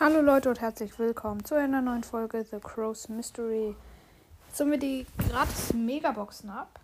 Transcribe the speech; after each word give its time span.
Hallo 0.00 0.20
Leute 0.20 0.48
und 0.50 0.60
herzlich 0.60 0.96
willkommen 1.00 1.44
zu 1.44 1.56
einer 1.56 1.82
neuen 1.82 2.04
Folge 2.04 2.44
The 2.44 2.60
Crow's 2.60 3.08
Mystery. 3.08 3.74
Jetzt 4.46 4.60
haben 4.60 4.70
wir 4.70 4.78
die 4.78 5.04
gratis 5.28 5.72
Megaboxen 5.72 6.50
ab. 6.50 6.78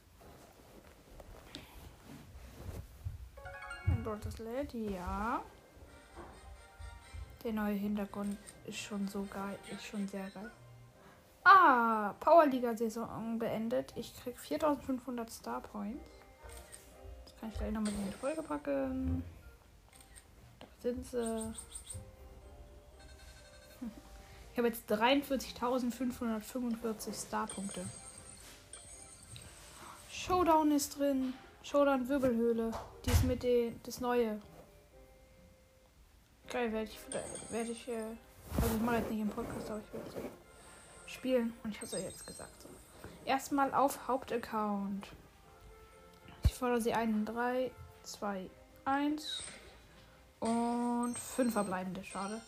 Mein 3.87 4.03
Brot 4.03 4.27
ist 4.27 4.41
lädt, 4.41 4.75
ja. 4.75 5.41
Der 7.45 7.53
neue 7.53 7.75
Hintergrund 7.75 8.37
ist 8.67 8.79
schon 8.79 9.07
so 9.07 9.25
geil, 9.33 9.61
ist 9.71 9.85
schon 9.85 10.09
sehr 10.09 10.29
geil. 10.31 10.51
Ah, 11.45 12.15
Powerliga-Saison 12.19 13.39
beendet. 13.39 13.93
Ich 13.95 14.13
krieg 14.25 14.37
4500 14.41 15.31
Star 15.31 15.61
Points. 15.61 16.03
Das 17.27 17.37
kann 17.37 17.51
ich 17.51 17.59
gleich 17.59 17.71
noch 17.71 17.83
mit 17.83 17.95
in 17.95 18.07
die 18.07 18.13
Folge 18.13 18.43
packen. 18.43 19.23
Da 20.59 20.67
sind 20.81 21.07
sie. 21.07 21.55
Ich 24.55 24.59
habe 24.59 24.69
jetzt 24.69 24.89
43.545 24.89 27.27
Starpunkte. 27.27 27.85
Showdown 30.09 30.71
ist 30.71 30.97
drin. 30.97 31.35
Showdown 31.65 32.09
Wirbelhöhle. 32.09 32.73
Die 33.05 33.11
ist 33.11 33.25
mit 33.25 33.43
den, 33.43 33.81
das 33.83 34.01
neue. 34.01 34.41
Geil, 36.49 36.73
werde 36.73 36.89
ich, 36.89 36.97
werde 37.51 37.73
ich, 37.73 37.89
äh, 37.89 38.05
also 38.55 38.77
ich 38.77 38.83
mache 38.83 38.99
jetzt 38.99 39.11
nicht 39.11 39.23
im 39.23 39.31
Podcast, 39.31 39.73
aber 39.73 39.81
ich 39.81 39.93
werde 39.93 40.09
so 40.13 40.19
spielen. 41.09 41.53
Und 41.65 41.73
ich 41.73 41.79
habe 41.79 41.87
es 41.87 41.93
ja 41.93 41.99
jetzt 41.99 42.25
gesagt. 42.25 42.63
So. 42.63 42.69
Erstmal 43.25 43.75
auf 43.75 44.07
Hauptaccount. 44.07 45.09
Ich 46.45 46.55
fordere 46.55 46.81
sie 46.81 46.95
ein 46.95 47.09
in 47.09 47.25
3, 47.25 47.73
2, 48.05 48.49
1 48.85 49.43
und 50.39 51.19
5 51.19 51.53
verbleibende. 51.53 52.05
Schade. 52.05 52.41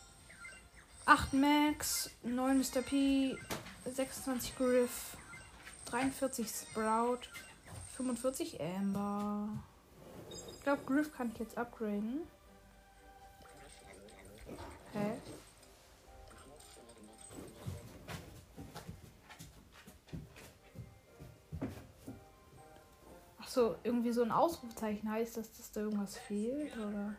8 1.07 1.33
Max, 1.35 2.11
9 2.25 2.59
Mr. 2.59 2.83
P, 2.83 3.39
26 3.85 4.57
Griff, 4.57 5.17
43 5.85 6.49
Sprout, 6.49 7.21
45 7.97 8.61
Amber. 8.61 9.49
Ich 10.29 10.62
glaube, 10.65 10.83
Griff 10.84 11.12
kann 11.17 11.31
ich 11.33 11.39
jetzt 11.39 11.57
upgraden. 11.57 12.23
Hä? 14.95 15.12
Ach 23.39 23.49
so, 23.49 23.77
irgendwie 23.84 24.11
so 24.11 24.25
ein 24.25 24.33
Ausrufzeichen 24.33 25.09
heißt 25.09 25.37
das, 25.37 25.53
dass 25.53 25.71
da 25.71 25.83
irgendwas 25.83 26.19
fehlt, 26.19 26.77
oder? 26.77 27.15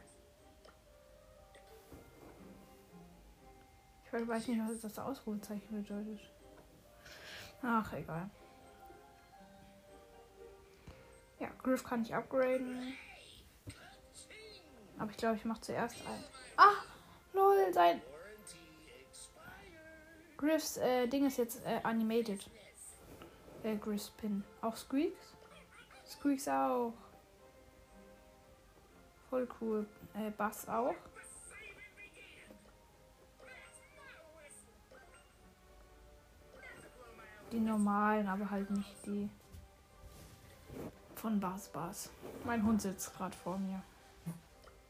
Ich 4.19 4.27
weiß 4.27 4.47
nicht, 4.47 4.61
was 4.67 4.81
das 4.81 4.99
Ausrufezeichen 4.99 5.83
bedeutet. 5.83 6.19
Ach, 7.61 7.93
egal. 7.93 8.29
Ja, 11.39 11.49
Griff 11.61 11.83
kann 11.83 12.01
ich 12.01 12.13
upgraden. 12.13 12.93
Aber 14.97 15.11
ich 15.11 15.17
glaube, 15.17 15.35
ich 15.35 15.45
mache 15.45 15.61
zuerst 15.61 15.95
ein. 16.07 16.23
Ah! 16.57 16.83
Lol, 17.33 17.71
sein. 17.71 18.01
Griffs 20.37 20.77
äh, 20.77 21.07
Ding 21.07 21.25
ist 21.25 21.37
jetzt 21.37 21.65
äh, 21.65 21.79
animated. 21.83 22.49
Äh, 23.63 23.75
Griffs 23.75 24.09
Pin. 24.11 24.43
Auch 24.61 24.75
Squeaks? 24.75 25.35
Squeaks 26.05 26.47
auch. 26.47 26.93
Voll 29.29 29.47
cool. 29.61 29.85
Äh, 30.15 30.31
Bass 30.31 30.67
auch. 30.67 30.95
Die 37.51 37.59
normalen, 37.59 38.27
aber 38.27 38.49
halt 38.49 38.69
nicht 38.71 39.05
die 39.05 39.29
von 41.15 41.39
Bas 41.39 41.69
Bas. 41.69 42.09
Mein 42.45 42.63
Hund 42.63 42.81
sitzt 42.81 43.15
gerade 43.15 43.35
vor 43.35 43.57
mir. 43.57 43.81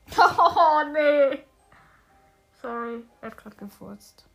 Oh 0.18 0.82
nee. 0.92 1.44
Sorry, 2.62 3.04
er 3.22 3.30
hat 3.30 3.38
gerade 3.38 3.56
gefurzt. 3.56 4.26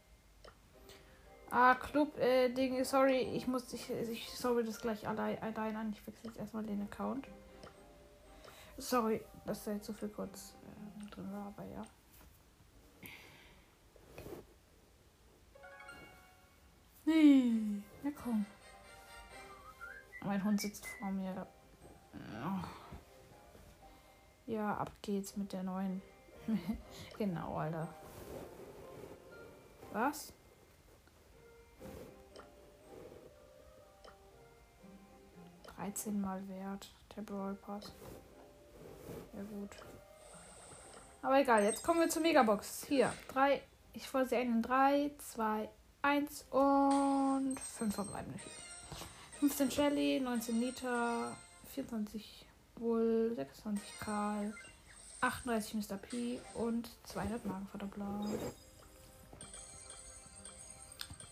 Ah, 1.51 1.75
Club 1.75 2.17
äh, 2.19 2.83
sorry, 2.85 3.19
ich 3.19 3.47
muss 3.47 3.73
ich, 3.73 3.91
ich 3.91 4.31
sorry 4.31 4.65
das 4.65 4.81
gleich 4.81 5.07
allein, 5.07 5.41
allein 5.43 5.77
an. 5.77 5.93
Ich 5.93 6.07
wechsle 6.07 6.31
jetzt 6.31 6.39
erstmal 6.39 6.65
den 6.65 6.83
Account. 6.83 7.27
Sorry, 8.79 9.23
dass 9.45 9.65
da 9.65 9.73
jetzt 9.73 9.87
so 9.87 9.93
viel 9.93 10.09
kurz 10.09 10.55
äh, 10.65 11.11
drin 11.11 11.31
war, 11.33 11.47
aber 11.47 11.65
ja. 11.65 11.83
Mein 20.33 20.45
Hund 20.45 20.63
sitzt 20.63 20.87
vor 20.87 21.11
mir. 21.11 21.47
Ja, 24.47 24.79
ab 24.79 24.91
geht's 25.03 25.37
mit 25.37 25.53
der 25.53 25.63
neuen. 25.63 26.01
genau, 27.19 27.59
Alter. 27.59 27.87
Was? 29.93 30.33
Mal 36.07 36.49
wert, 36.49 36.91
der 37.15 37.21
Brawl 37.21 37.55
Pass. 37.57 37.93
Ja 39.35 39.43
gut. 39.43 39.77
Aber 41.21 41.41
egal, 41.41 41.63
jetzt 41.63 41.85
kommen 41.85 42.01
wir 42.01 42.09
zur 42.09 42.23
Megabox. 42.23 42.87
Hier, 42.89 43.13
drei. 43.29 43.61
Ich 43.93 44.15
wollte 44.15 44.31
sie 44.31 44.37
einen. 44.37 44.63
Drei, 44.63 45.11
zwei, 45.19 45.69
1 46.01 46.47
und 46.49 47.61
5 47.61 47.95
verbleibende. 47.95 48.41
15 49.43 49.73
Shelly, 49.73 50.21
19 50.21 50.61
Liter, 50.61 51.37
24 51.75 52.47
Bull, 52.77 53.33
26 53.35 53.99
Karl, 53.99 54.55
38 55.21 55.75
Mr. 55.75 55.97
P 55.97 56.39
und 56.55 56.89
200 57.03 57.45
Magenverdoppler. 57.45 58.25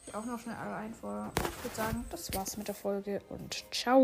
Ich 0.09 0.13
auch 0.13 0.25
noch 0.25 0.41
schnell 0.41 0.57
alle 0.57 0.75
einfordern. 0.75 1.31
Ich 1.37 1.65
würde 1.65 1.77
sagen, 1.77 2.05
das 2.11 2.35
war's 2.35 2.57
mit 2.57 2.67
der 2.67 2.75
Folge 2.75 3.23
und 3.29 3.65
ciao. 3.71 4.03